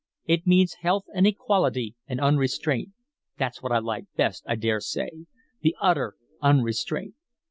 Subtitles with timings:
[0.25, 2.89] It means health and equality and unrestraint.
[3.37, 5.11] That's what I like best, I dare say
[5.61, 7.13] the utter unrestraint.